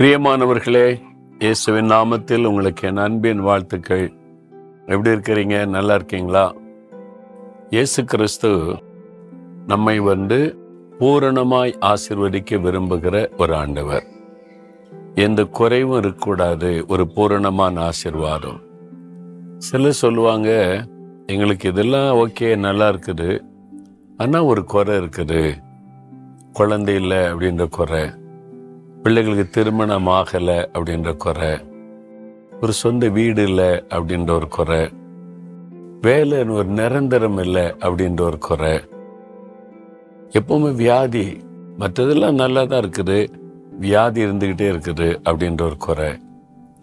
பிரியமானவர்களே 0.00 1.00
இயேசுவின் 1.38 1.90
நாமத்தில் 1.90 2.44
உங்களுக்கு 2.44 2.88
என் 2.88 2.96
அன்பின் 2.96 3.40
வாழ்த்துக்கள். 3.40 4.12
எப்படி 4.86 5.10
இருக்கிறீங்க? 5.10 5.66
நல்லா 5.66 5.94
இருக்கீங்களா? 5.94 6.54
இயேசு 7.70 8.04
கிறிஸ்து 8.04 8.76
நம்மை 9.66 9.98
வந்து 9.98 10.58
பூரணமாய் 10.98 11.74
ஆசிர்வதிக்க 11.80 12.60
விரும்புகிற 12.60 13.28
ஒரு 13.38 13.54
ஆண்டவர். 13.54 14.06
எந்த 15.14 15.44
குறைவும் 15.44 15.98
இருக்கக்கூடாது 15.98 16.84
ஒரு 16.88 17.08
பூரணமான 17.08 17.88
ஆசிர்வாதம். 17.88 18.60
சிலர் 19.58 19.92
சொல்லுவாங்க 19.92 20.84
எங்களுக்கு 21.26 21.68
இதெல்லாம் 21.68 22.16
ஓகே 22.16 22.56
நல்லா 22.56 22.88
இருக்குது. 22.88 23.40
ஆனால் 24.16 24.42
ஒரு 24.42 24.64
குறை 24.64 24.98
இருக்குது. 24.98 25.52
குழந்தை 26.52 26.94
இல்லை 26.94 27.16
அப்படின்ற 27.16 27.68
குறை. 27.68 28.19
பிள்ளைகளுக்கு 29.02 29.44
திருமணம் 29.56 30.08
ஆகலை 30.18 30.56
அப்படின்ற 30.76 31.10
குறை 31.24 31.52
ஒரு 32.60 32.72
சொந்த 32.80 33.04
வீடு 33.08 33.42
இல்லை 33.48 33.68
அப்படின்ற 33.96 34.30
ஒரு 34.30 34.48
குறை 34.56 34.82
வேலைன்னு 36.06 36.56
ஒரு 36.58 36.68
நிரந்தரம் 36.80 37.38
இல்லை 37.44 37.64
அப்படின்ற 37.86 38.20
ஒரு 38.20 38.38
குறை. 38.48 38.74
எப்பவுமே 40.38 40.70
வியாதி 40.82 41.24
மற்றதெல்லாம் 41.80 42.40
நல்லா 42.42 42.62
தான் 42.64 42.82
இருக்குது 42.84 43.18
வியாதி 43.84 44.20
இருந்துக்கிட்டே 44.26 44.66
இருக்குது 44.72 45.08
அப்படின்ற 45.28 45.62
ஒரு 45.62 45.78
குறை. 45.86 46.10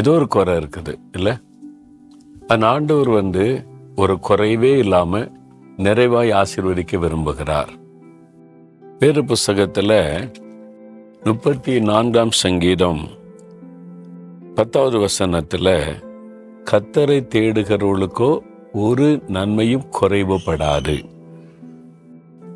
ஏதோ 0.00 0.10
ஒரு 0.18 0.26
குறை 0.36 0.54
இருக்குது 0.62 0.94
இல்லை? 1.16 1.34
அந்த 2.52 2.64
ஆண்டவர் 2.74 3.10
வந்து 3.20 3.44
ஒரு 3.96 4.16
குறைவே 4.28 4.72
இல்லாமல் 4.84 5.28
நிறைவாய் 5.86 6.36
ஆசீர்வதிக்க 6.40 6.98
விரும்புகிறார். 7.04 7.72
வேறு 9.00 9.22
புஸ்தகத்தில் 9.24 9.98
முப்பத்தி 11.24 11.80
நான்காம் 11.80 12.30
சங்கீதம். 12.30 13.08
பத்தாவது 14.54 14.98
வசனத்தில் 14.98 15.70
கத்தரை 16.70 17.16
தேடுகிறவர்களுக்கோ 17.34 18.38
ஒரு 18.72 19.22
நன்மையும் 19.28 19.84
குறைவுபடாது. 20.00 21.04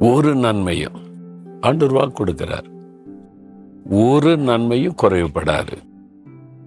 ஒரு 0.00 0.34
நன்மையும். 0.34 0.96
ஆண்டவர் 1.60 1.94
வாக்கு 1.94 2.24
கொடுக்கிறார். 2.24 2.64
ஒரு 3.90 4.36
நன்மையும் 4.36 4.94
குறைவுபடாது. 5.02 5.76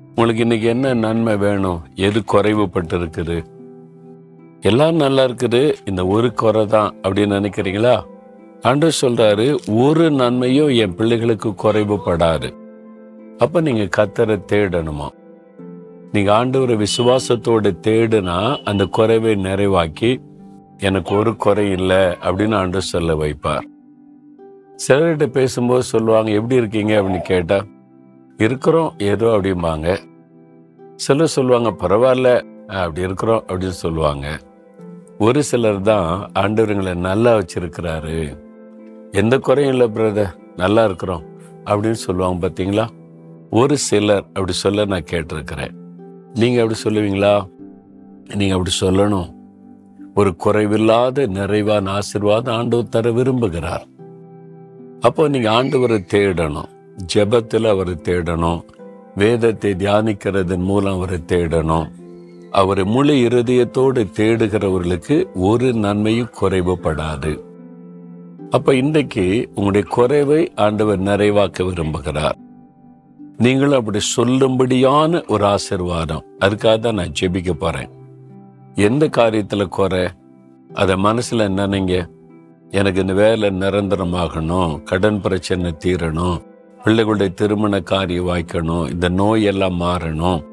உங்களுக்கு 0.09 0.42
இன்னைக்கு 0.42 0.67
என்ன 0.67 0.94
நன்மை 0.94 1.38
வேணும்? 1.38 1.82
எது 1.95 2.23
குறைவுபட்டு 2.32 3.00
இருக்குது 3.00 3.45
எல்லாம் 4.61 4.95
நல்லா 4.95 5.26
இருக்குது. 5.26 5.73
இந்த 5.86 6.06
ஒரு 6.06 6.34
குறை 6.34 6.66
தான் 6.66 6.95
அப்படின்னு 7.04 7.39
நினைக்கிறீங்களா? 7.39 8.04
அன்று 8.61 8.91
சொல்றாரு 9.02 9.58
ஒரு 9.67 10.11
நன்மையும் 10.11 10.67
என் 10.67 10.95
பிள்ளைகளுக்கு 10.95 11.50
குறைவுபடாது. 11.50 12.53
அப்ப 13.38 13.61
நீங்க 13.61 13.88
கத்தரை 13.97 14.41
தேடணுமா? 14.52 15.09
நீங்க 16.11 16.45
ஆண்டவரை 16.45 16.86
விசுவாசத்தோடு 16.86 17.72
தேடுனா 17.88 18.64
அந்த 18.64 18.86
குறைவை 18.86 19.36
நிறைவாக்கி 19.36 20.17
எனக்கு 20.77 21.16
ஒரு 21.16 21.36
குறை 21.36 21.72
இல்லை 21.72 21.97
அப்படின்னு 21.97 22.55
ஆண்டு 22.55 22.81
சொல்ல 22.81 23.14
வைப்பார். 23.14 23.64
சிலர்கிட்ட 24.88 25.25
பேசும்போது 25.25 25.83
சொல்லுவாங்க 25.83 26.31
எப்படி 26.31 26.55
இருக்கீங்க? 26.55 27.02
அப்படின்னு 27.02 27.21
கேட்டா 27.21 27.66
இருக்கிறோம் 28.38 28.94
ஏதோ 28.97 29.25
அப்படிம்பாங்க. 29.25 29.97
சிலர் 30.95 31.27
சொல்லுவாங்க 31.27 31.88
பரவாயில்ல 31.88 32.44
அப்படி 32.67 33.02
இருக்கிறோம் 33.02 33.44
அப்படின்னு 33.47 33.67
சொல்லுவாங்க. 33.67 34.39
ஒரு 35.17 35.44
சிலர் 35.44 35.81
தான் 35.81 36.31
ஆண்டவர்களை 36.39 36.95
நல்லா 36.95 37.38
வச்சிருக்கிறாரு. 37.38 38.45
எந்த 39.18 39.40
குறையும் 39.40 39.73
இல்லை 39.73 39.88
பிரதர் 39.90 40.34
நல்லா 40.56 40.86
இருக்கிறோம். 40.86 41.23
அப்படின்னு 41.66 41.92
சொல்லுவாங்க 41.92 42.48
பார்த்தீங்களா 42.48 42.88
ஒரு 43.50 43.78
சிலர் 43.78 44.23
அப்படி 44.23 44.52
சொல்ல 44.52 44.86
நான் 44.86 45.10
கேட்டிருக்கிறேன். 45.11 45.73
நீங்கள் 46.33 46.67
அப்படி 46.67 46.80
சொல்லுவீங்களா? 46.83 47.48
நீங்கள் 48.36 48.58
அப்படி 48.58 48.76
சொல்லணும். 48.82 49.33
ஒரு 50.16 50.36
குறைவில்லாத 50.44 51.27
நிறைவான 51.27 51.92
ஆசீர்வாதம் 51.92 52.56
ஆண்டவர் 52.56 52.89
தர 52.89 53.10
விரும்புகிறார். 53.10 53.86
அப்போ 55.00 55.27
நீங்கள் 55.27 55.54
ஆண்டவரை 55.54 56.00
தேடணும். 56.14 56.70
ஜெபத்தில் 57.14 57.70
அவரை 57.70 57.94
தேடணும். 57.94 58.61
வேதத்தை 59.16 59.72
தியானிக்கிறதன் 59.72 60.66
மூலம் 60.70 60.94
அவரை 60.94 61.20
தேடணும். 61.27 61.89
அவரை 62.52 62.83
முழு 62.83 63.14
இருதயத்தோடு 63.14 64.04
தேடுகிறவர்களுக்கு 64.17 65.26
ஒரு 65.33 65.73
நன்மையும் 65.73 66.33
குறைவுபடாது. 66.42 67.45
அப்ப 68.49 68.75
இன்றைக்கு 68.75 69.49
உங்களுடைய 69.49 69.87
குறைவை 69.89 70.52
ஆண்டவர் 70.55 71.02
நிறைவாக்க 71.02 71.59
விரும்புகிறார். 71.59 72.35
நீங்களும் 73.37 73.80
அப்படி 73.80 73.99
சொல்லும்படியான 74.17 75.27
ஒரு 75.27 75.45
ஆசிர்வாதம். 75.45 76.21
அதுக்காக 76.39 76.80
தான் 76.80 76.93
நான் 76.93 77.13
ஜெபிக்க 77.21 77.52
போறேன். 77.52 77.89
எந்த 78.75 79.08
காரியத்துல 79.08 79.65
குறை? 79.65 80.08
அதை 80.73 80.95
மனசுல 80.95 81.37
நினைங்க. 81.37 82.05
எனக்கு 82.71 83.02
இந்த 83.02 83.13
வேலை 83.13 83.49
நிரந்தரமாகணும். 83.49 84.83
கடன் 84.83 85.21
பிரச்சனை 85.21 85.75
தீரணும். 85.85 86.41
பிள்ளைகளுடைய 86.83 87.33
திருமண 87.33 87.79
காரியம் 87.79 88.27
வாய்க்கணும். 88.27 88.89
இந்த 88.89 89.09
நோய் 89.09 89.43
எல்லாம் 89.43 89.81
மாறணும். 89.81 90.43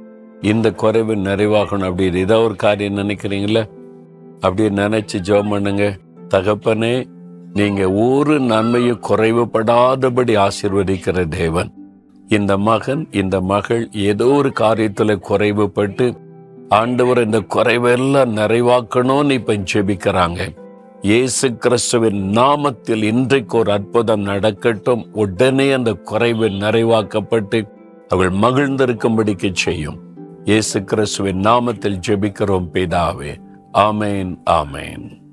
இந்த 0.43 0.73
குறைவு 0.73 1.15
நிறைவாகணும் 1.15 1.93
அப்படின்னு 1.93 2.15
ஏதோ 2.15 2.41
ஒரு 2.41 2.57
காரியம் 2.57 2.99
நினைக்கிறீங்களே? 2.99 3.69
அப்படியே 4.41 4.69
நினைச்சு 4.69 5.13
ஜெபம் 5.13 5.51
பண்ணுங்க. 5.51 5.99
தகப்பனே 6.29 7.13
நீங்க 7.55 7.93
ஒரு 7.93 8.41
நன்மையும் 8.41 9.01
குறைவுபடாதபடி 9.09 10.37
ஆசிர்வதிக்கிற 10.37 11.29
தேவன். 11.29 11.73
இந்த 12.29 12.59
மகன் 12.59 13.09
இந்த 13.11 13.41
மகள் 13.41 13.89
ஏதோ 13.93 14.27
ஒரு 14.27 14.53
காரியத்துல 14.61 15.17
குறைவுபட்டு 15.29 16.17
ஆண்டவர் 16.69 17.25
இந்த 17.25 17.41
குறைவெல்லாம் 17.41 18.33
நிறைவாக்கணும்னு 18.41 19.31
இப்ப 19.31 19.57
ஜெபிக்கிறாங்க. 19.73 20.57
இயேசு 21.01 21.57
கிறிஸ்துவின் 21.57 22.31
நாமத்தில் 22.33 23.03
இன்றைக்கு 23.03 23.59
ஒரு 23.59 23.73
அற்புதம் 23.73 24.21
நடக்கட்டும். 24.21 25.07
உடனே 25.13 25.73
அந்த 25.73 25.93
குறைவு 25.93 26.49
நிறைவாக்கப்பட்டு 26.49 27.69
அவள் 28.09 28.33
மகிழ்ந்திருக்கும்படிக்கு 28.33 29.51
செய்யும். 29.53 29.99
இயேசு 30.45 30.85
கிறிஸ்துவின் 30.85 31.41
நாமத்தில் 31.41 32.01
ஜெபிக்கிறோம் 32.09 32.69
பிதாவே. 32.73 33.37
ஆமேன் 33.73 34.39
ஆமேன். 34.51 35.24